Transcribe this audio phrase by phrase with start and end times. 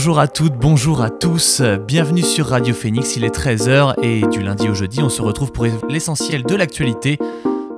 [0.00, 4.40] Bonjour à toutes, bonjour à tous, bienvenue sur Radio Phoenix, il est 13h et du
[4.40, 7.18] lundi au jeudi on se retrouve pour l'essentiel de l'actualité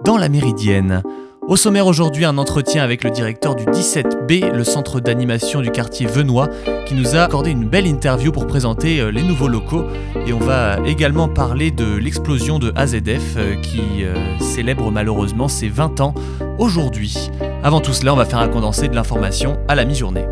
[0.04, 1.02] dans la Méridienne.
[1.48, 6.06] Au sommaire aujourd'hui, un entretien avec le directeur du 17B, le centre d'animation du quartier
[6.06, 6.48] Venois,
[6.86, 9.86] qui nous a accordé une belle interview pour présenter euh, les nouveaux locaux.
[10.24, 15.68] Et on va également parler de l'explosion de AZF euh, qui euh, célèbre malheureusement ses
[15.68, 16.14] 20 ans
[16.58, 17.32] aujourd'hui.
[17.64, 20.26] Avant tout cela, on va faire un condensé de l'information à la mi-journée.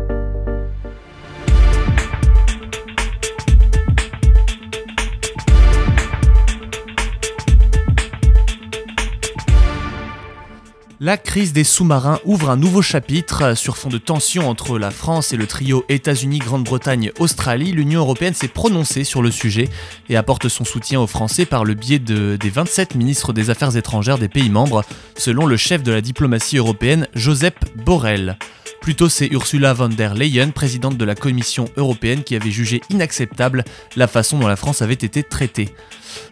[11.03, 13.57] La crise des sous-marins ouvre un nouveau chapitre.
[13.57, 18.35] Sur fond de tension entre la France et le trio États-Unis, Grande-Bretagne, Australie, l'Union européenne
[18.35, 19.67] s'est prononcée sur le sujet
[20.09, 23.75] et apporte son soutien aux Français par le biais de, des 27 ministres des Affaires
[23.75, 24.85] étrangères des pays membres,
[25.17, 28.37] selon le chef de la diplomatie européenne, Joseph Borrell.
[28.81, 33.63] Plutôt, c'est Ursula von der Leyen, présidente de la Commission européenne, qui avait jugé inacceptable
[33.95, 35.69] la façon dont la France avait été traitée.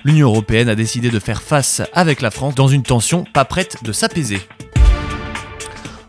[0.03, 3.77] L'Union européenne a décidé de faire face avec la France dans une tension pas prête
[3.83, 4.39] de s'apaiser.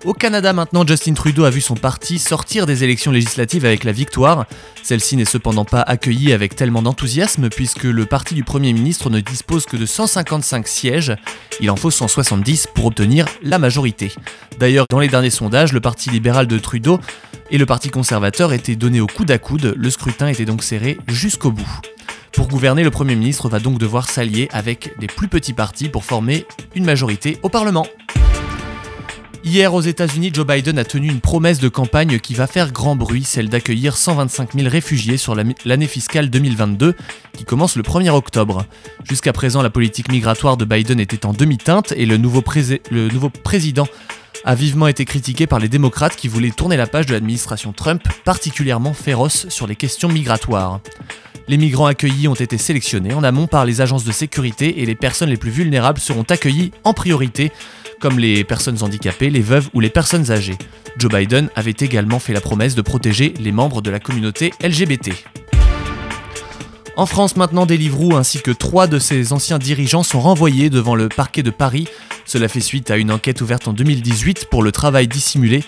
[0.07, 3.93] Au Canada maintenant, Justin Trudeau a vu son parti sortir des élections législatives avec la
[3.93, 4.47] victoire.
[4.83, 9.21] Celle-ci n'est cependant pas accueillie avec tellement d'enthousiasme puisque le parti du Premier ministre ne
[9.21, 11.15] dispose que de 155 sièges.
[11.61, 14.11] Il en faut 170 pour obtenir la majorité.
[14.59, 16.99] D'ailleurs, dans les derniers sondages, le parti libéral de Trudeau
[17.51, 19.75] et le parti conservateur étaient donnés au coude à coude.
[19.77, 21.81] Le scrutin était donc serré jusqu'au bout.
[22.33, 26.05] Pour gouverner, le Premier ministre va donc devoir s'allier avec des plus petits partis pour
[26.05, 27.87] former une majorité au Parlement.
[29.43, 32.95] Hier aux États-Unis, Joe Biden a tenu une promesse de campagne qui va faire grand
[32.95, 36.95] bruit, celle d'accueillir 125 000 réfugiés sur l'année fiscale 2022,
[37.33, 38.67] qui commence le 1er octobre.
[39.09, 43.87] Jusqu'à présent, la politique migratoire de Biden était en demi-teinte et le nouveau, président
[44.45, 48.03] a vivement été critiqué par les démocrates qui voulaient tourner la page de l'administration Trump,
[48.25, 50.81] particulièrement féroce sur les questions migratoires.
[51.49, 54.95] Les migrants accueillis ont été sélectionnés en amont par les agences de sécurité et les
[54.95, 57.51] personnes les plus vulnérables seront accueillies en priorité
[58.01, 60.57] comme les personnes handicapées, les veuves ou les personnes âgées.
[60.99, 65.13] Joe Biden avait également fait la promesse de protéger les membres de la communauté LGBT.
[66.97, 71.09] En France maintenant, Deliveroo ainsi que trois de ses anciens dirigeants sont renvoyés devant le
[71.09, 71.87] parquet de Paris.
[72.31, 75.65] Cela fait suite à une enquête ouverte en 2018 pour le travail dissimulé.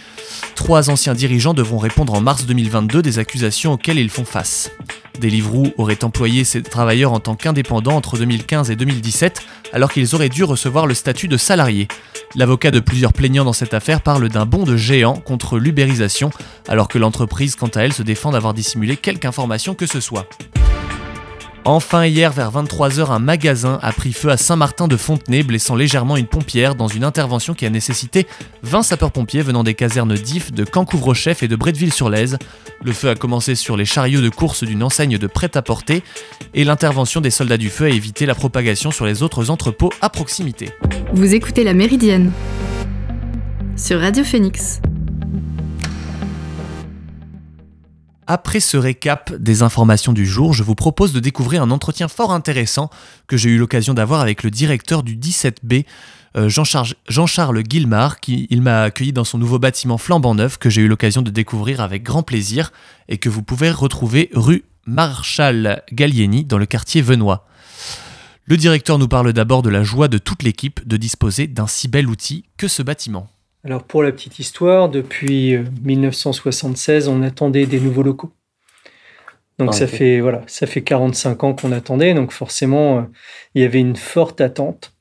[0.54, 4.70] Trois anciens dirigeants devront répondre en mars 2022 des accusations auxquelles ils font face.
[5.18, 10.28] Deliveroo aurait employé ces travailleurs en tant qu'indépendants entre 2015 et 2017, alors qu'ils auraient
[10.28, 11.88] dû recevoir le statut de salariés.
[12.36, 16.30] L'avocat de plusieurs plaignants dans cette affaire parle d'un bond de géant contre l'ubérisation,
[16.68, 20.28] alors que l'entreprise, quant à elle, se défend d'avoir dissimulé quelque information que ce soit.
[21.64, 26.16] Enfin, hier vers 23h, un magasin a pris feu à Saint-Martin de Fontenay, blessant légèrement
[26.16, 28.26] une pompière dans une intervention qui a nécessité
[28.64, 32.38] 20 sapeurs-pompiers venant des casernes d'If, de Cancouvre-Chef et de Bretteville-sur-Lèze.
[32.84, 36.02] Le feu a commencé sur les chariots de course d'une enseigne de prêt-à-porter
[36.52, 40.10] et l'intervention des soldats du feu a évité la propagation sur les autres entrepôts à
[40.10, 40.70] proximité.
[41.14, 42.32] Vous écoutez La Méridienne
[43.76, 44.80] sur Radio Phoenix.
[48.34, 52.32] Après ce récap des informations du jour, je vous propose de découvrir un entretien fort
[52.32, 52.88] intéressant
[53.26, 55.84] que j'ai eu l'occasion d'avoir avec le directeur du 17B,
[56.38, 60.80] euh, Jean-Charles Guilmard, qui il m'a accueilli dans son nouveau bâtiment flambant neuf que j'ai
[60.80, 62.72] eu l'occasion de découvrir avec grand plaisir
[63.10, 67.46] et que vous pouvez retrouver rue Marshal Gallieni dans le quartier Venois.
[68.46, 71.86] Le directeur nous parle d'abord de la joie de toute l'équipe de disposer d'un si
[71.86, 73.28] bel outil que ce bâtiment.
[73.64, 78.32] Alors pour la petite histoire, depuis 1976, euh, on attendait des nouveaux locaux.
[79.58, 83.02] Donc ah, ça fait voilà, ça fait 45 ans qu'on attendait, donc forcément euh,
[83.54, 84.94] il y avait une forte attente.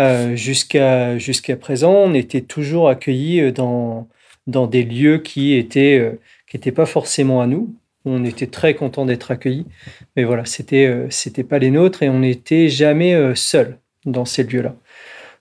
[0.00, 4.08] Euh, jusqu'à jusqu'à présent, on était toujours accueillis dans
[4.46, 7.74] dans des lieux qui étaient qui étaient pas forcément à nous.
[8.04, 9.66] On était très content d'être accueillis,
[10.14, 14.74] mais voilà, c'était c'était pas les nôtres et on n'était jamais seuls dans ces lieux-là.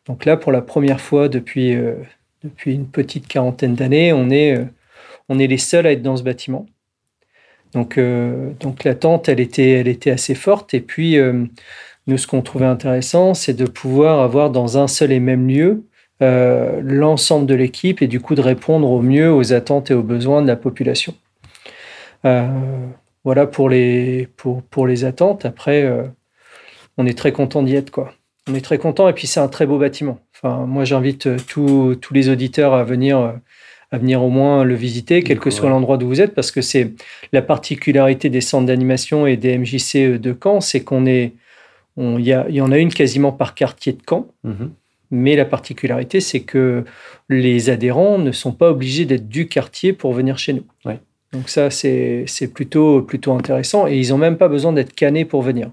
[0.05, 1.75] Donc là, pour la première fois depuis
[2.43, 4.65] depuis une petite quarantaine d'années, on est, euh,
[5.29, 6.65] on est les seuls à être dans ce bâtiment.
[7.73, 10.73] Donc, euh, donc l'attente, elle était, elle était assez forte.
[10.73, 11.45] Et puis, euh,
[12.07, 15.83] nous, ce qu'on trouvait intéressant, c'est de pouvoir avoir dans un seul et même lieu
[16.21, 20.41] l'ensemble de l'équipe et du coup de répondre au mieux aux attentes et aux besoins
[20.41, 21.13] de la population.
[23.25, 25.43] voilà pour les, pour, pour les attentes.
[25.43, 25.85] Après,
[26.97, 27.91] on est très content d'y être.
[27.91, 28.13] Quoi.
[28.49, 32.13] On est très content et puis c'est un très beau bâtiment moi, j'invite euh, tous
[32.13, 33.31] les auditeurs à venir, euh,
[33.91, 36.61] à venir au moins le visiter, quel que soit l'endroit où vous êtes, parce que
[36.61, 36.93] c'est
[37.31, 41.33] la particularité des centres d'animation et des MJC euh, de Caen, c'est qu'on est,
[41.97, 44.27] il y, y, en a une quasiment par quartier de Caen.
[44.43, 44.71] Mhm.
[45.11, 46.85] Mais la particularité, c'est que
[47.29, 50.65] les adhérents ne sont pas obligés d'être du quartier pour venir chez nous.
[51.33, 53.85] Donc ça, c'est plutôt, plutôt intéressant.
[53.87, 55.69] Et ils n'ont même pas besoin d'être cannés pour venir.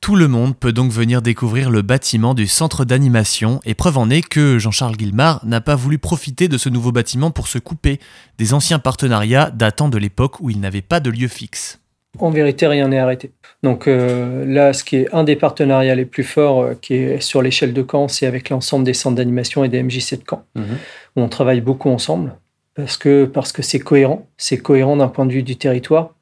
[0.00, 4.10] Tout le monde peut donc venir découvrir le bâtiment du centre d'animation, et preuve en
[4.10, 7.98] est que Jean-Charles Guilmard n'a pas voulu profiter de ce nouveau bâtiment pour se couper
[8.38, 11.80] des anciens partenariats datant de l'époque où il n'avait pas de lieu fixe.
[12.18, 13.32] En vérité, rien n'est arrêté.
[13.62, 17.20] Donc euh, là, ce qui est un des partenariats les plus forts, euh, qui est
[17.20, 20.44] sur l'échelle de Caen, c'est avec l'ensemble des centres d'animation et des MJC de Caen,
[20.54, 20.78] mhm.
[21.16, 22.34] où on travaille beaucoup ensemble
[22.74, 26.14] parce que parce que c'est cohérent, c'est cohérent d'un point de vue du territoire.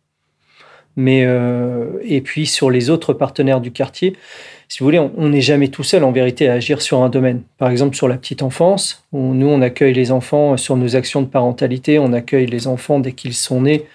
[0.97, 4.17] Mais euh, et puis sur les autres partenaires du quartier,
[4.69, 7.43] si vous voulez, on n'est jamais tout seul en vérité à agir sur un domaine.
[7.59, 11.23] Par exemple, sur la petite enfance, où nous on accueille les enfants sur nos actions
[11.23, 13.87] de parentalité, on accueille les enfants dès qu'ils sont nés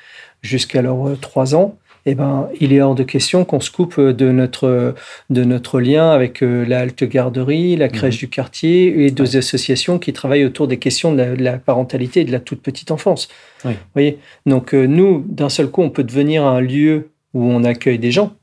[0.41, 1.75] jusqu'à leurs 3 ans
[2.05, 4.95] eh ben, il est hors de question qu'on se coupe de notre,
[5.29, 8.19] de notre lien avec euh, la halte garderie, la crèche mhm.
[8.19, 12.31] du quartier et deux associations qui travaillent autour des questions de la, parentalité et de
[12.31, 13.27] la toute petite enfance.
[13.63, 14.17] Vous voyez
[14.47, 18.11] Donc, euh, nous, d'un seul coup, on peut devenir un lieu où on accueille des
[18.11, 18.33] gens.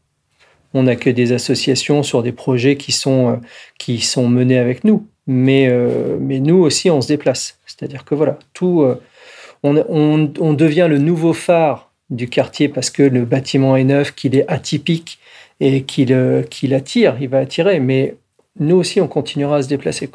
[0.72, 3.36] On accueille des associations sur des projets qui sont, euh,
[3.78, 5.06] qui sont menés avec nous.
[5.26, 5.70] Mais,
[6.20, 7.58] mais nous aussi, on se déplace.
[7.66, 8.82] C'est-à-dire que voilà, tout,
[9.62, 14.14] on, on, on devient le nouveau phare du quartier parce que le bâtiment est neuf,
[14.14, 15.18] qu'il est atypique
[15.60, 17.80] et qu'il euh, attire, il va attirer.
[17.80, 18.16] Mais
[18.58, 20.10] nous aussi, on continuera à se déplacer.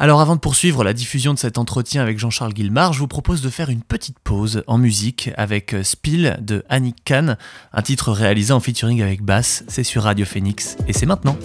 [0.00, 3.42] Alors avant de poursuivre la diffusion de cet entretien avec Jean-Charles Guilmard, je vous propose
[3.42, 7.36] de faire une petite pause en musique avec euh, Spill de Annick Kahn,
[7.72, 11.36] un titre réalisé en featuring avec Bass, c'est sur Radio Phoenix et c'est maintenant.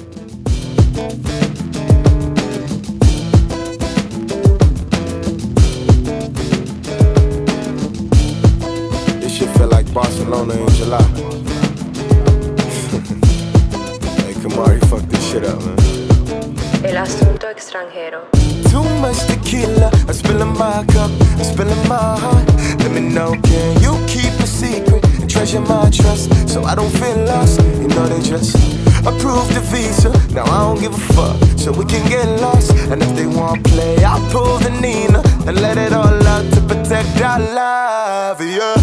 [10.94, 11.04] July.
[14.26, 15.78] hey, Kamari, fuck this shit up, man.
[16.86, 18.28] El asunto extranjero.
[18.70, 22.48] Too much tequila, I'm spilling my cup, I'm spilling my heart.
[22.80, 26.92] Let me know, can you keep a secret and treasure my trust so I don't
[26.92, 27.62] feel lost?
[27.82, 28.56] You know they just
[29.06, 30.10] approved the visa.
[30.34, 32.72] Now I don't give a fuck, so we can get lost.
[32.92, 36.62] And if they want play, I'll pull the Nina and let it all out to
[36.62, 38.83] protect our love, yeah.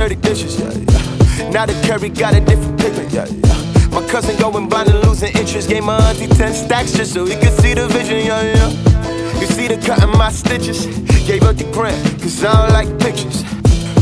[0.00, 1.50] Dirty dishes, yeah, yeah.
[1.50, 3.90] Now the curry got a different pigment, yeah, yeah.
[3.90, 5.68] My cousin going blind and losing interest.
[5.68, 8.70] Gave my auntie 10 stacks just so he could see the vision, yeah, yeah.
[9.38, 10.86] You see the cut in my stitches.
[11.28, 13.44] Gave up the grant, cause I don't like pictures.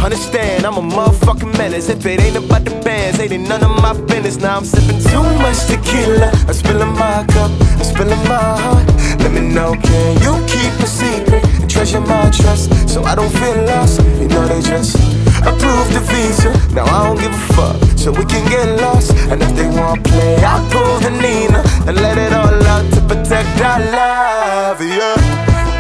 [0.00, 1.88] Understand, I'm a motherfucking menace.
[1.88, 4.36] If it ain't about the bands, ain't it none of my business.
[4.36, 6.30] Now I'm sipping too much tequila.
[6.46, 8.86] I'm spilling my cup, I'm spilling my heart.
[9.18, 11.42] Let me know, can you keep a secret?
[11.58, 14.00] And treasure my trust so I don't feel lost.
[14.22, 15.18] You know they just
[15.48, 16.50] approved the visa.
[16.74, 19.12] Now I don't give a fuck, so we can get lost.
[19.30, 23.00] And if they want play, I'll pull the Nina and let it all out to
[23.08, 24.80] protect our love.
[24.80, 25.16] Yeah.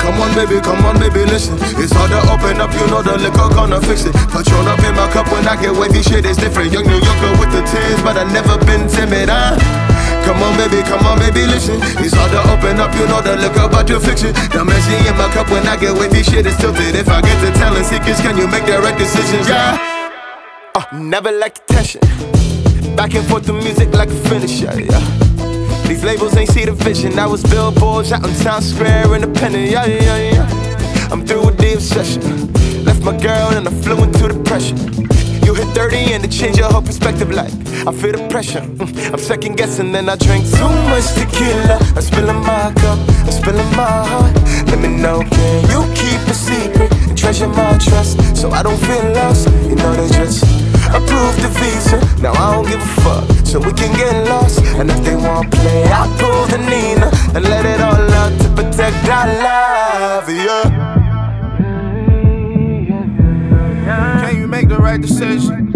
[0.00, 1.58] Come on, baby, come on, baby, listen.
[1.76, 4.14] It's hard to open up, you know the liquor gonna fix it.
[4.32, 6.72] Patron up in my cup when I get wavy, shit is different.
[6.72, 9.97] Young New Yorker with the tears, but I never been timid, huh?
[10.28, 11.80] Come on, baby, come on, baby, listen.
[12.04, 14.34] It's hard to open up, you know the liquor about your fiction.
[14.52, 16.94] The messy in my cup when I get wavy, shit is tilted.
[16.94, 19.48] If I get to telling secrets, can you make the right decisions?
[19.48, 20.12] Yeah.
[20.74, 22.02] Uh, never like tension.
[22.94, 25.00] Back and forth the music like a finisher, yeah.
[25.88, 27.18] These labels ain't see the vision.
[27.18, 31.08] I was billboards out in Times Square, independent, yeah, yeah, yeah.
[31.10, 32.52] I'm through with the obsession.
[32.84, 34.76] Left my girl and I flew into depression.
[35.48, 37.50] You hit 30 and it changed your whole perspective like
[37.88, 38.60] I feel the pressure.
[38.60, 41.80] Mm, I'm second guessing, then I drink too much tequila.
[41.96, 44.34] I'm spilling my cup, I'm spilling my heart.
[44.68, 48.76] Let me know, can you keep a secret and treasure my trust so I don't
[48.76, 49.48] feel lost?
[49.64, 50.44] You know they just
[50.92, 51.96] approved the visa.
[52.20, 54.60] Now I don't give a fuck, so we can get lost.
[54.76, 58.48] And if they wanna play, I'll pull the Nina and let it all out to
[58.52, 60.28] protect our love.
[60.28, 60.87] Yeah.
[64.68, 65.72] The right decision.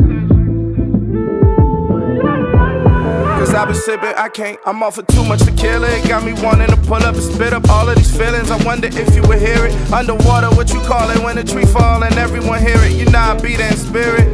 [3.38, 4.58] Cause I've been sipping, I can't.
[4.66, 5.88] I'm off for too much tequila.
[5.88, 8.50] It got me wanting to pull up and spit up all of these feelings.
[8.50, 9.74] I wonder if you would hear it.
[9.92, 12.92] Underwater, what you call it when a tree fall and everyone hear it.
[12.92, 14.30] You know I be in spirit.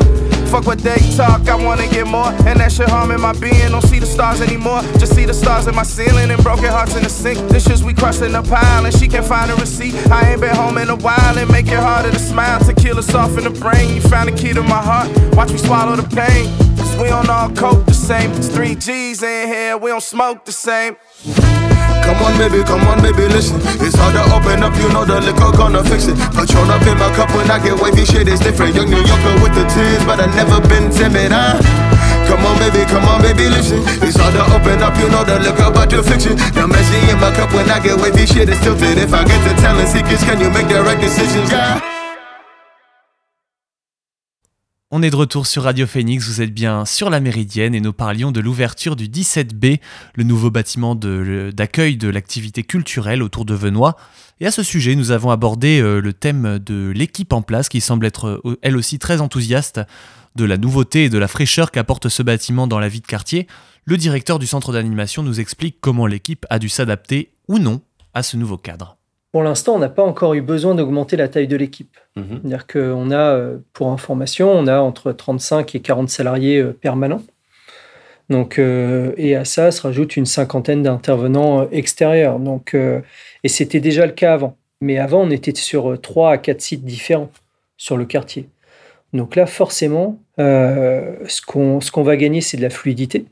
[0.49, 2.33] Fuck what they talk, I wanna get more.
[2.49, 3.71] And that shit harming my being.
[3.71, 4.81] Don't see the stars anymore.
[4.99, 7.37] Just see the stars in my ceiling and broken hearts in the sink.
[7.51, 9.95] Dishes we crushed in a pile and she can't find a receipt.
[10.11, 12.65] I ain't been home in a while and make it harder to smile.
[12.79, 13.97] Tequila soft in the brain.
[13.97, 15.11] You found the key to my heart.
[15.35, 16.47] Watch me swallow the pain.
[16.79, 18.31] Cause we don't all cope the same.
[18.39, 20.95] It's three G's in here, we don't smoke the same.
[22.07, 23.59] Come on, baby, come on, baby, listen.
[23.83, 26.15] It's hard to open up, you know the liquor gonna fix it.
[26.39, 28.79] Patron up in my cup when I get wavy, shit is different.
[28.79, 31.59] Young New Yorker with the tears, but I never been timid, huh?
[32.31, 33.83] Come on, baby, come on, baby, listen.
[34.07, 36.39] It's hard to open up, you know the liquor about your fiction.
[36.55, 39.03] Now messy in my cup when I get wavy, shit is tilted.
[39.03, 41.98] If I get to telling secrets, can you make the right decisions, yeah?
[44.91, 47.93] On est de retour sur Radio Phoenix, vous êtes bien sur la Méridienne et nous
[47.93, 49.81] parlions de l'ouverture du 17B,
[50.15, 53.93] le nouveau bâtiment d'accueil de, l'activité culturelle autour de Venoy.
[54.41, 57.83] Et à ce sujet, nous avons abordé euh, le thème de l'équipe en place qui
[57.83, 59.79] semble être euh, elle aussi très enthousiaste
[60.37, 63.47] de la nouveauté et de la fraîcheur qu'apporte ce bâtiment dans la vie de quartier.
[63.85, 67.83] Le directeur du centre d'animation nous explique comment l'équipe a dû s'adapter ou non
[68.15, 68.98] à ce nouveau cadre.
[69.33, 71.97] Pour l'instant, on n'a pas encore eu besoin d'augmenter la taille de l'équipe.
[72.17, 72.41] Mhm.
[72.43, 77.23] C'est-à-dire qu'on a, euh, pour information, on a entre 35 et 40 salariés euh, permanents.
[78.31, 82.39] Donc, euh, et à ça se rajoute une cinquantaine d'intervenants extérieurs.
[82.39, 84.57] Donc, et c'était déjà le cas avant.
[84.83, 87.31] Mais avant, on était sur 3 à 4 sites différents
[87.79, 88.49] sur le quartier.
[89.15, 91.41] Donc là, forcément, ce
[91.91, 93.25] qu'on va gagner, c'est de la fluidité.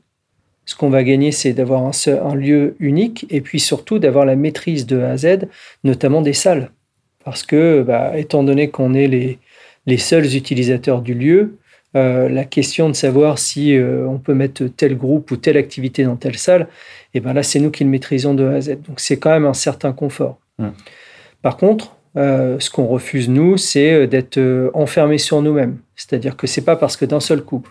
[0.67, 1.91] Ce qu'on va gagner, c'est d'avoir un,
[2.23, 5.47] un, lieu unique et puis surtout d'avoir la maîtrise de A à Z,
[5.85, 6.71] notamment des salles.
[7.23, 9.39] Parce que, bah, étant donné qu'on est les,
[9.85, 11.57] les, seuls utilisateurs du lieu,
[11.95, 16.03] euh, la question de savoir si euh, on peut mettre tel groupe ou telle activité
[16.03, 16.63] dans telle salle,
[17.13, 18.81] et eh ben là, c'est nous qui le maîtrisons de A à Z.
[18.87, 20.37] Donc, c'est quand même un certain confort.
[20.59, 20.67] Mmh.
[21.41, 25.77] Par contre, euh, ce qu'on refuse, nous, c'est d'être enfermés sur nous-mêmes.
[25.95, 27.63] C'est-à-dire que c'est pas parce que d'un seul coup,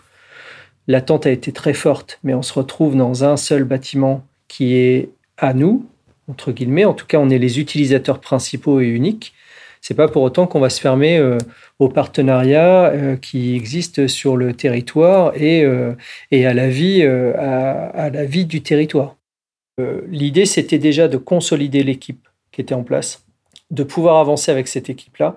[0.88, 5.10] l'attente a été très forte, mais on se retrouve dans un seul bâtiment qui est
[5.36, 5.86] à nous,
[6.28, 6.84] entre guillemets.
[6.84, 9.34] En tout cas, on est les utilisateurs principaux et uniques.
[9.80, 11.38] C'est pas pour autant qu'on va se fermer euh,
[11.78, 15.92] aux partenariats euh, qui existent sur le territoire et, euh,
[16.32, 19.16] à, la vie, à, à, la vie du territoire.
[20.08, 23.26] L'idée, c'était déjà de consolider l'équipe qui était en place,
[23.70, 25.36] de pouvoir avancer avec cette équipe-là.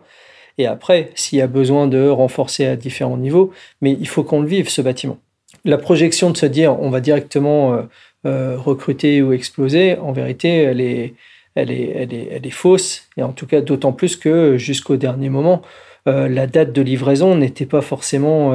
[0.58, 3.52] Et après, s'il y a besoin de renforcer à différents niveaux,
[3.82, 5.20] mais il faut qu'on le vive, ce bâtiment
[5.66, 7.82] la projection de se dire on va directement euh,
[8.26, 11.14] euh, recruter ou exploser, en vérité, elle est,
[11.56, 13.08] elle est, elle est, elle est fausse.
[13.18, 15.62] Et en tout cas, d'autant plus que jusqu'au dernier moment,
[16.08, 18.54] euh, la date de livraison n'était pas forcément.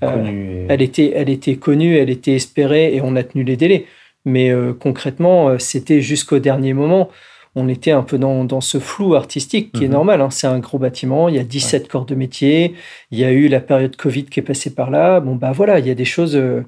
[0.00, 3.86] elle, était, elle était connue, elle était espérée et on a tenu les délais.
[4.26, 4.50] Mais
[4.80, 7.10] concrètement, c'était jusqu'au dernier moment
[7.56, 9.92] on était un peu dans, ce flou artistique qui est mhm.
[9.92, 10.20] normal.
[10.20, 10.30] Hein.
[10.30, 12.74] C'est un gros bâtiment, il y a 17 corps de métier,
[13.10, 15.20] il y a eu la période Covid qui est passée par là.
[15.20, 16.36] Bon, bah voilà, il y a des choses.
[16.36, 16.64] Euh,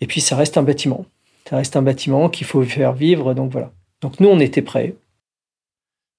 [0.00, 1.04] et puis, ça reste un bâtiment.
[1.48, 3.34] Ça reste un bâtiment qu'il faut faire vivre.
[3.34, 3.72] Donc voilà.
[4.02, 4.94] Donc nous, on était prêts.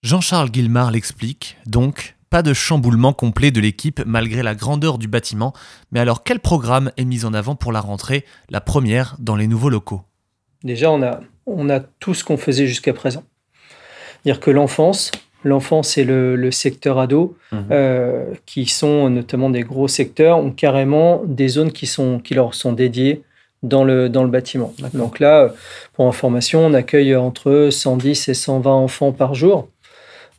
[0.04, 1.58] Jean-Charles Guilmard l'explique.
[1.66, 5.54] Donc, pas de chamboulement complet de l'équipe malgré la grandeur du bâtiment.
[5.92, 9.48] Mais alors, quel programme est mis en avant pour la rentrée, la première dans les
[9.48, 10.02] nouveaux locaux?
[10.64, 13.24] Déjà, on a, on a tout ce qu'on faisait jusqu'à présent
[14.26, 15.12] dire que l'enfance,
[15.44, 17.66] l'enfance et le, secteur ado, mhm.
[17.72, 22.54] euh, qui sont notamment des gros secteurs, ont carrément des zones qui, sont, qui leur
[22.54, 23.24] sont dédiées
[23.64, 24.74] dans le, dans le bâtiment.
[24.94, 25.54] Donc là,
[25.94, 29.68] pour information, on accueille entre 110 et 120 enfants par jour,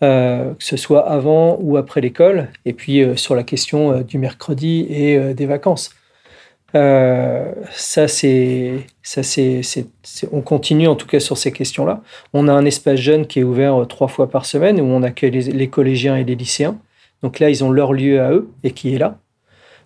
[0.02, 4.18] euh, que ce soit avant ou après l'école, et puis euh, sur la question du
[4.18, 5.90] mercredi et des vacances.
[6.74, 9.62] Euh, ça, c'est, ça c'est,
[10.32, 12.02] on continue en tout cas sur ces questions-là.
[12.32, 15.02] On a un espace jeune qui est ouvert euh, trois fois par semaine où on
[15.02, 16.78] accueille les, collégiens et les lycéens.
[17.22, 19.18] Donc là, ils ont leur lieu à eux et qui est là.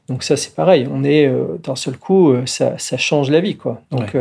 [0.09, 0.87] Donc ça, c'est pareil.
[0.91, 3.83] On est euh, d'un seul coup, ça, ça, change la vie, quoi.
[3.91, 4.17] Donc,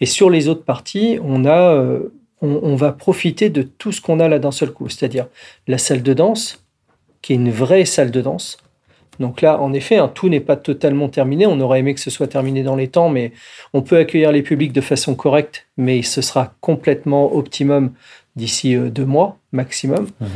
[0.00, 1.80] et sur les autres parties, on a,
[2.40, 4.88] on, on, va profiter de tout ce qu'on a là d'un seul coup.
[4.88, 5.28] C'est-à-dire
[5.68, 6.64] la salle de danse,
[7.22, 8.58] qui est une vraie salle de danse
[9.22, 11.46] donc là, en effet, hein, tout n'est pas totalement terminé.
[11.46, 13.32] On aurait aimé que ce soit terminé dans les temps, mais
[13.72, 17.92] on peut accueillir les publics de façon correcte, mais ce sera complètement optimum
[18.34, 20.08] d'ici euh, deux mois maximum.
[20.20, 20.28] Mhm.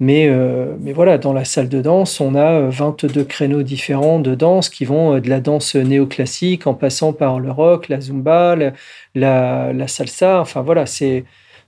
[0.00, 4.18] Mais, euh, mais voilà, dans la salle de danse, on a 22 euh, créneaux différents
[4.18, 8.56] de danse qui vont de la danse néoclassique en passant par le rock, la zumba,
[9.14, 10.40] la, la, salsa.
[10.40, 11.24] Enfin voilà, c'est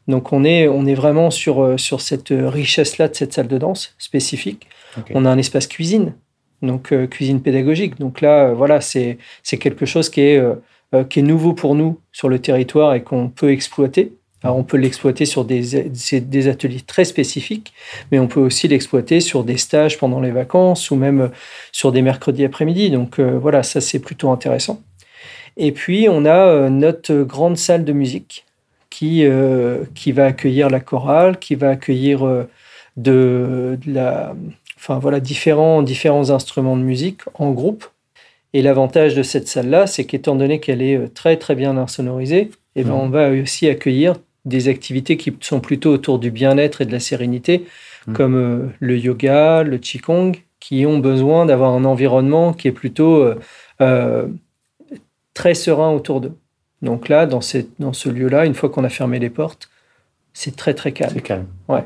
[0.09, 3.95] donc on est, on est vraiment sur, sur cette richesse-là de cette salle de danse
[3.99, 4.67] spécifique.
[5.15, 6.15] On a un espace cuisine
[6.65, 7.99] donc euh, cuisine pédagogique.
[7.99, 9.19] Donc là, euh, voilà, c'est
[9.59, 13.29] quelque chose qui est, euh, qui est nouveau pour nous sur le territoire et qu'on
[13.29, 14.13] peut exploiter.
[14.43, 15.89] Alors, on peut l'exploiter sur des,
[16.21, 17.73] des, ateliers très spécifiques,
[18.13, 21.31] mais on peut aussi l'exploiter sur des stages pendant les vacances ou même
[21.73, 22.91] sur des mercredis après-midi.
[22.91, 24.83] Donc voilà, ça c'est plutôt intéressant.
[25.57, 28.45] Et puis on a notre grande salle de musique
[28.91, 29.25] qui,
[29.95, 32.47] qui va accueillir la chorale, qui va accueillir
[32.99, 34.35] de, de la,
[34.85, 37.87] enfin voilà, différents, différents instruments de musique en groupe.
[38.53, 42.51] Et l'avantage de cette salle-là, c'est qu'étant donné qu'elle est euh, très très bien insonorisée,
[42.77, 44.15] et eh ben, on va aussi accueillir
[44.45, 47.67] des activités qui sont plutôt autour du bien-être et de la sérénité,
[48.13, 53.25] comme euh, le yoga, le qigong, qui ont besoin d'avoir un environnement qui est plutôt
[53.81, 54.29] euh,
[55.35, 56.37] très serein autour d'eux.
[56.83, 57.41] Donc là, dans,
[57.79, 59.71] dans ce lieu-là, une fois qu'on a fermé les portes,
[60.33, 61.13] c'est très très calme.
[61.15, 61.47] C'est calme.
[61.69, 61.83] Ouais.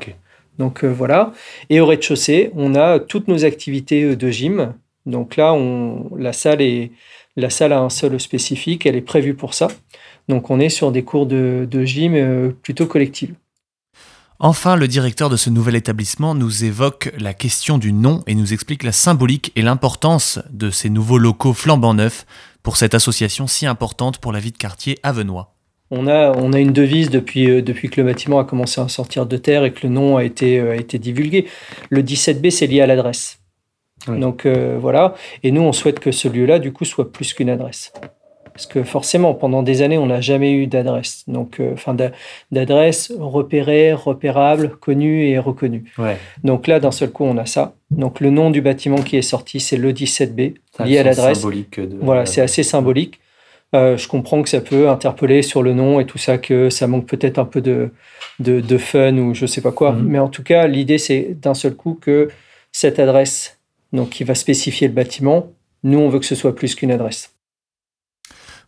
[0.59, 1.31] Donc euh, voilà.
[1.69, 4.73] Et au rez-de-chaussée, on a toutes nos activités euh, de gym,
[5.05, 5.55] Donc là,
[6.17, 6.91] la, salle est,
[7.37, 9.69] la salle a un sol spécifique, elle est prévue pour ça.
[10.27, 13.31] Donc on est sur des cours de, gym euh, plutôt collectifs.
[14.41, 18.53] Enfin, le directeur de ce nouvel établissement nous évoque la question du nom et nous
[18.53, 22.25] explique la symbolique et l'importance de ces nouveaux locaux flambant neufs
[22.63, 25.58] pour cette association si importante pour la vie de quartier avenois.
[25.91, 28.87] On a, on a une devise depuis, euh, depuis que le bâtiment a commencé à
[28.87, 31.47] sortir de terre et que le nom a été, euh, a été divulgué.
[31.89, 33.39] Le 17B, c'est lié à l'adresse.
[34.07, 35.15] Donc euh, voilà.
[35.43, 37.91] Et nous, on souhaite que ce lieu-là, du coup, soit plus qu'une adresse.
[38.53, 41.23] Parce que forcément, pendant des années, on n'a jamais eu d'adresse.
[41.27, 41.95] Donc, enfin,
[42.51, 45.85] d'adresse repérée, repérable, connue et reconnue.
[46.43, 47.73] Donc là, d'un seul coup, on a ça.
[47.89, 51.45] Donc le nom du bâtiment qui est sorti, c'est le 17B, lié à l'adresse.
[52.01, 53.21] Voilà, c'est assez symbolique.
[53.75, 56.87] Euh, je comprends que ça peut interpeller sur le nom et tout ça, que ça
[56.87, 57.91] manque peut-être un peu de,
[58.39, 59.91] de, fun ou je sais pas quoi.
[59.91, 60.07] Mhm.
[60.07, 62.29] Mais en tout cas, l'idée, c'est d'un seul coup que
[62.71, 63.59] cette adresse,
[63.93, 65.51] donc qui va spécifier le bâtiment,
[65.83, 67.33] nous, on veut que ce soit plus qu'une adresse.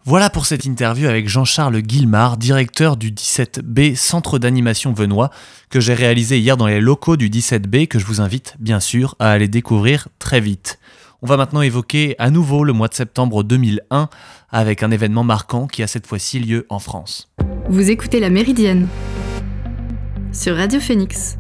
[0.04, 5.30] Voilà pour cette interview avec Jean-Charles Guilmard, directeur du 17B Centre d'animation Venois,
[5.70, 9.16] que j'ai réalisé hier dans les locaux du 17B, que je vous invite bien sûr
[9.20, 10.80] à aller découvrir très vite.
[11.24, 14.10] On va maintenant évoquer à nouveau le mois de septembre 2001
[14.50, 17.32] avec un événement marquant qui a cette fois-ci lieu en France.
[17.70, 18.88] Vous écoutez La Méridienne
[20.34, 21.38] sur Radio Phoenix.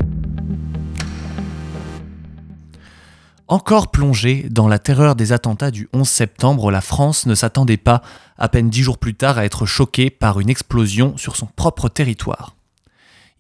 [3.47, 8.03] Encore plongée dans la terreur des attentats du 11 septembre, la France ne s'attendait pas,
[8.37, 11.89] à peine dix jours plus tard, à être choquée par une explosion sur son propre
[11.89, 12.55] territoire.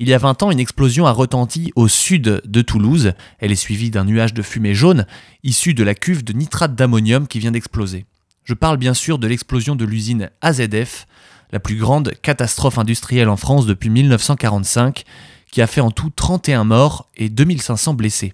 [0.01, 3.13] Il y a 20 ans, une explosion a retenti au sud de Toulouse.
[3.37, 5.05] Elle est suivie d'un nuage de fumée jaune
[5.43, 8.07] issu de la cuve de nitrate d'ammonium qui vient d'exploser.
[8.43, 11.05] Je parle bien sûr de l'explosion de l'usine AZF,
[11.51, 15.03] la plus grande catastrophe industrielle en France depuis 1945,
[15.51, 18.33] qui a fait en tout 31 morts et 2500 blessés.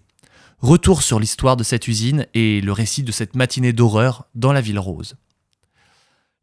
[0.60, 4.62] Retour sur l'histoire de cette usine et le récit de cette matinée d'horreur dans la
[4.62, 5.18] ville rose.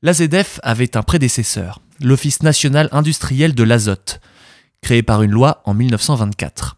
[0.03, 4.21] L'AZF avait un prédécesseur, l'Office national industriel de l'azote,
[4.85, 6.77] créé par une loi en 1924.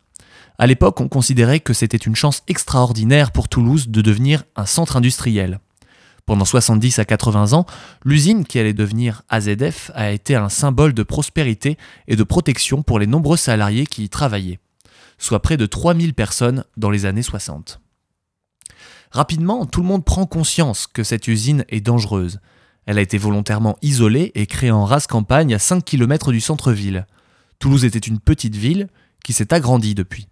[0.59, 4.97] À l'époque, on considérait que c'était une chance extraordinaire pour Toulouse de devenir un centre
[4.97, 5.61] industriel.
[6.25, 7.67] Pendant 70 à 80 ans,
[8.05, 11.77] l'usine qui allait devenir AZF a été un symbole de prospérité
[12.09, 14.61] et de protection pour les nombreux salariés qui y travaillaient
[15.19, 17.81] soit près de 3000 personnes dans les années 60.
[19.11, 22.41] Rapidement, tout le monde prend conscience que cette usine est dangereuse.
[22.87, 27.07] Elle a été volontairement isolée et créée en race campagne à 5 km du centre-ville.
[27.59, 28.89] Toulouse était une petite ville
[29.25, 30.29] qui s'est agrandie depuis.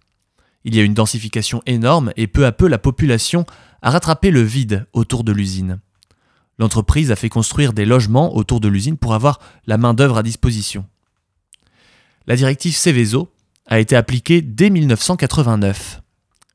[0.63, 3.45] Il y a une densification énorme et peu à peu la population
[3.81, 5.79] a rattrapé le vide autour de l'usine.
[6.57, 10.85] L'entreprise a fait construire des logements autour de l'usine pour avoir la main-d'œuvre à disposition.
[12.27, 13.31] La directive Céveso
[13.67, 16.01] a été appliquée dès 1989.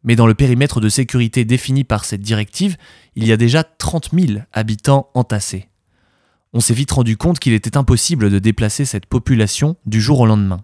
[0.02, 2.76] Mais dans le périmètre de sécurité défini par cette directive,
[3.14, 5.69] il y a déjà 30 000 habitants entassés.
[6.52, 10.26] On s'est vite rendu compte qu'il était impossible de déplacer cette population du jour au
[10.26, 10.62] lendemain.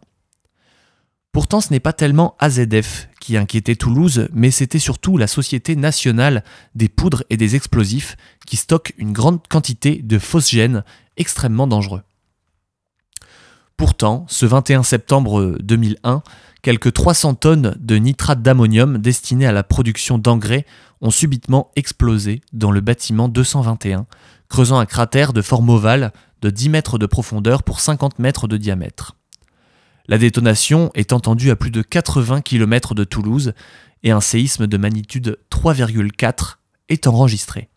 [1.30, 6.42] Pourtant, ce n'est pas tellement AZF qui inquiétait Toulouse, mais c'était surtout la Société nationale
[6.74, 10.82] des poudres et des explosifs qui stocke une grande quantité de fausses gènes
[11.16, 12.02] extrêmement dangereux.
[13.76, 16.22] Pourtant, ce 21 septembre 2001,
[16.62, 20.64] quelques 300 tonnes de nitrate d'ammonium destinées à la production d'engrais
[21.02, 24.06] ont subitement explosé dans le bâtiment 221,
[24.48, 28.56] creusant un cratère de forme ovale de 10 mètres de profondeur pour 50 mètres de
[28.56, 29.16] diamètre.
[30.08, 33.54] La détonation est entendue à plus de 80 km de Toulouse
[34.02, 36.56] et un séisme de magnitude 3,4
[36.88, 37.68] est enregistré,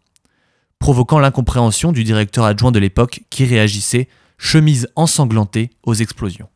[0.78, 6.48] provoquant l'incompréhension du directeur adjoint de l'époque qui réagissait chemise ensanglantée aux explosions.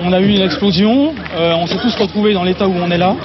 [0.00, 2.98] On a eu une explosion, euh, on s'est tous retrouvés dans l'état où on est
[2.98, 3.16] là.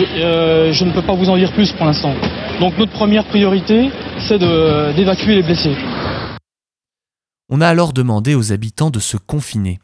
[0.00, 2.14] Euh, je, ne peux pas vous en dire plus pour l'instant.
[2.62, 3.90] Donc notre première priorité,
[4.28, 5.74] c'est d'évacuer les blessés.
[7.48, 9.80] On a alors demandé aux habitants de se confiner.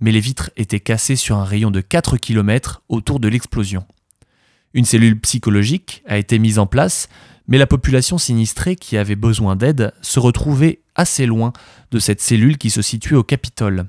[0.00, 3.84] Mais les vitres étaient cassées sur un rayon de 4 km autour de l'explosion.
[4.72, 7.10] Une cellule psychologique a été mise en place,
[7.48, 11.52] mais la population sinistrée qui avait besoin d'aide se retrouvait assez loin
[11.90, 13.88] de cette cellule qui se situait au Capitole.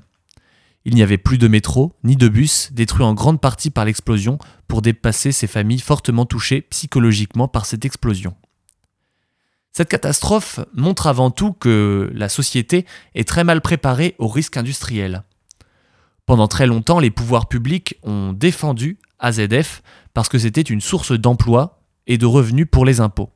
[0.84, 4.38] Il n'y avait plus de métro ni de bus, détruits en grande partie par l'explosion,
[4.68, 8.34] pour dépasser ces familles fortement touchées psychologiquement par cette explosion.
[9.72, 15.22] Cette catastrophe montre avant tout que la société est très mal préparée aux risques industriels.
[16.26, 19.82] Pendant très longtemps, les pouvoirs publics ont défendu AZF
[20.14, 23.30] parce que c'était une source d'emploi et de revenus pour les impôts.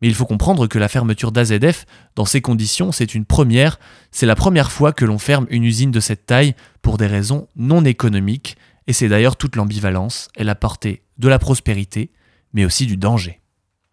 [0.00, 3.78] Mais il faut comprendre que la fermeture d'AZF, dans ces conditions, c'est une première,
[4.10, 7.48] c'est la première fois que l'on ferme une usine de cette taille pour des raisons
[7.56, 12.10] non économiques, et c'est d'ailleurs toute l'ambivalence, elle a porté de la prospérité,
[12.52, 13.40] mais aussi du danger.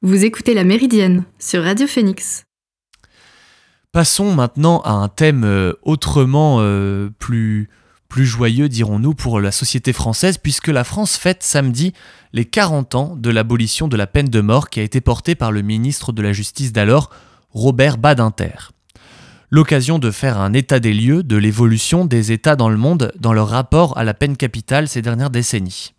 [0.01, 2.45] Vous écoutez La Méridienne sur Radio Phoenix.
[3.91, 7.69] Passons maintenant à un thème euh, autrement euh, plus,
[8.11, 11.93] plus joyeux, dirons-nous, pour la société française, puisque la France fête samedi
[12.33, 15.53] les 40 ans de l'abolition de la peine de mort qui a été portée par
[15.53, 17.09] le ministre de la Justice d'alors,
[17.51, 18.73] Robert Badinter.
[19.49, 23.31] L'occasion de faire un état des lieux de l'évolution des États dans le monde dans
[23.31, 25.93] leur rapport à la peine capitale ces dernières décennies.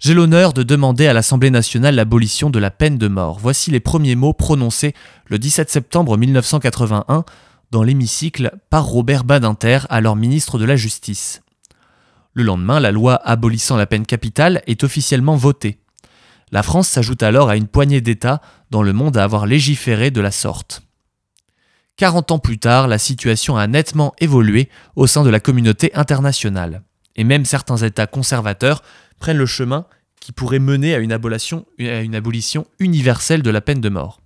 [0.00, 3.38] J'ai l'honneur de demander à l'Assemblée nationale l'abolition de la peine de mort.
[3.40, 4.94] Voici les premiers mots prononcés
[5.26, 7.24] le 17 septembre 1981
[7.70, 11.42] dans l'hémicycle par Robert Badinter, alors ministre de la Justice.
[12.34, 15.78] Le lendemain, la loi abolissant la peine capitale est officiellement votée.
[16.52, 20.20] La France s'ajoute alors à une poignée d'États dans le monde à avoir légiféré de
[20.20, 20.82] la sorte.
[21.96, 26.82] 40 ans plus tard, la situation a nettement évolué au sein de la communauté internationale,
[27.16, 28.82] et même certains États conservateurs
[29.18, 29.86] prennent le chemin
[30.20, 34.20] qui pourrait mener à une, abolition, à une abolition universelle de la peine de mort.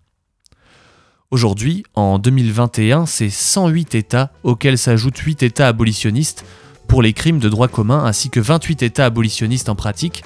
[1.32, 6.44] Aujourd'hui, en 2021, c'est 108 États auxquels s'ajoutent 8 États abolitionnistes
[6.88, 10.24] pour les crimes de droit commun, ainsi que 28 États abolitionnistes en pratique,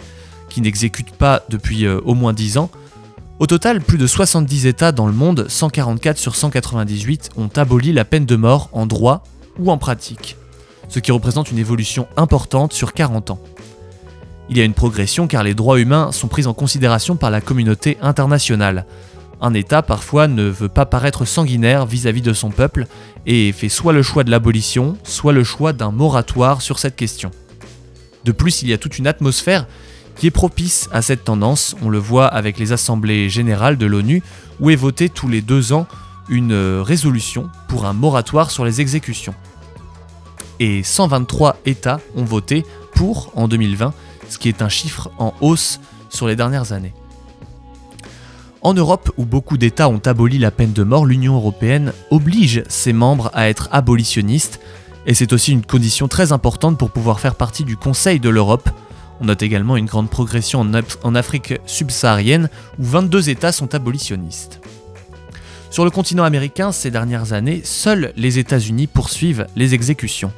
[0.49, 2.71] qui n'exécutent pas depuis euh, au moins 10 ans.
[3.39, 8.07] Au total, plus de 70 États dans le monde, 144 sur 198, ont aboli la
[8.07, 9.25] peine de mort en droit
[9.59, 10.39] ou en pratique,
[10.89, 13.41] ce qui représente une évolution importante sur 40 ans.
[14.49, 17.43] Il y a une progression car les droits humains sont pris en considération par la
[17.43, 18.87] communauté internationale.
[19.45, 22.87] Un État parfois ne veut pas paraître sanguinaire vis-à-vis de son peuple
[23.27, 27.31] et fait soit le choix de l'abolition, soit le choix d'un moratoire sur cette question.
[28.25, 29.67] De plus, il y a toute une atmosphère
[30.17, 34.23] qui est propice à cette tendance, on le voit avec les assemblées générales de l'ONU,
[34.61, 35.87] où est votée tous les deux ans
[36.31, 39.35] une résolution pour un moratoire sur les exécutions.
[40.59, 43.93] Et 123 États ont voté pour en 2020
[44.27, 46.95] ce qui est un chiffre en hausse sur les dernières années.
[48.65, 52.95] En Europe, où beaucoup d'États ont aboli la peine de mort, l'Union européenne oblige ses
[52.95, 54.59] membres à être abolitionnistes,
[55.07, 58.71] et c'est aussi une condition très importante pour pouvoir faire partie du Conseil de l'Europe.
[59.21, 60.67] On note également une grande progression
[61.03, 62.49] en, Afrique subsaharienne,
[62.79, 64.63] où 22 États sont abolitionnistes.
[65.71, 70.33] Sur le continent américain, ces dernières années, seuls les États-Unis poursuivent les exécutions.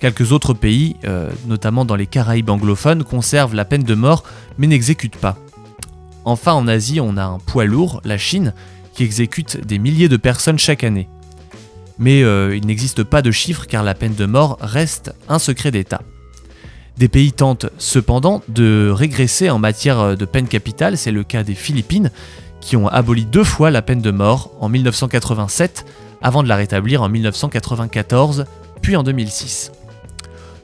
[0.00, 4.24] Quelques autres pays, euh, notamment dans les Caraïbes anglophones, conservent la peine de mort
[4.58, 5.36] mais n'exécutent pas.
[6.24, 8.54] Enfin, en Asie, on a un poids lourd, la Chine,
[8.94, 11.08] qui exécute des milliers de personnes chaque année.
[11.98, 15.70] Mais euh, il n'existe pas de chiffres car la peine de mort reste un secret
[15.70, 16.02] d'État.
[16.98, 21.54] Des pays tentent cependant de régresser en matière de peine capitale, c'est le cas des
[21.54, 22.10] Philippines,
[22.60, 25.84] qui ont aboli deux fois la peine de mort en 1987
[26.22, 28.46] avant de la rétablir en 1994
[28.80, 29.72] puis en 2006.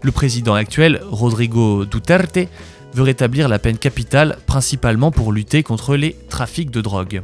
[0.02, 2.48] Le président actuel, Rodrigo Duterte,
[2.94, 7.22] veut rétablir la peine capitale principalement pour lutter contre les trafics de drogue.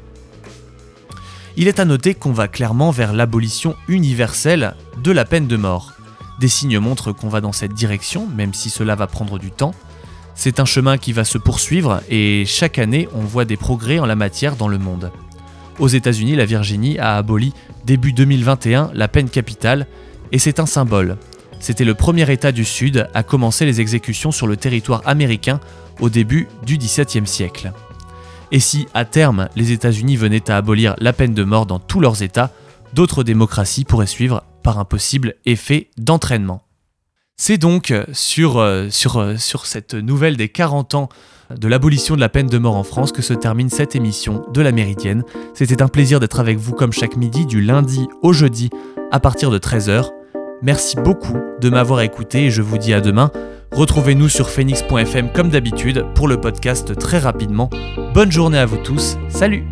[1.56, 5.92] Il est à noter qu'on va clairement vers l'abolition universelle de la peine de mort.
[6.40, 9.74] Des signes montrent qu'on va dans cette direction, même si cela va prendre du temps.
[10.34, 14.06] C'est un chemin qui va se poursuivre et chaque année on voit des progrès en
[14.06, 15.12] la matière dans le monde.
[15.78, 17.52] Aux États-Unis, la Virginie a aboli
[17.84, 19.86] début 2021 la peine capitale
[20.32, 21.16] et c'est un symbole.
[21.64, 25.60] C'était le premier État du Sud à commencer les exécutions sur le territoire américain
[25.98, 27.72] au début du XVIIe siècle.
[28.52, 32.00] Et si, à terme, les États-Unis venaient à abolir la peine de mort dans tous
[32.00, 32.50] leurs États,
[32.92, 36.64] d'autres démocraties pourraient suivre par un possible effet d'entraînement.
[37.38, 41.08] C'est donc sur, euh, euh, sur cette nouvelle des 40 ans
[41.48, 44.60] de l'abolition de la peine de mort en France que se termine cette émission de
[44.60, 45.24] la Méridienne.
[45.54, 48.68] C'était un plaisir d'être avec vous comme chaque midi du lundi au jeudi
[49.10, 50.10] à partir de 13h.
[50.62, 53.30] Merci beaucoup de m'avoir écouté et je vous dis à demain.
[53.72, 57.70] Retrouvez-nous sur phoenix.fm comme d'habitude pour le podcast très rapidement.
[58.14, 59.64] Bonne journée à vous tous, salut